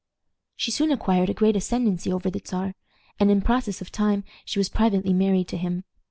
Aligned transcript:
She 0.55 0.71
soon 0.71 0.91
acquired 0.91 1.29
a 1.29 1.33
great 1.35 1.55
ascendency 1.55 2.11
over 2.11 2.31
the 2.31 2.41
Czar, 2.43 2.73
and 3.19 3.29
in 3.29 3.39
process 3.43 3.81
of 3.81 3.91
time 3.91 4.23
she 4.45 4.57
was 4.57 4.67
privately 4.67 5.13
married 5.13 5.47
to 5.49 5.57
him. 5.57 5.83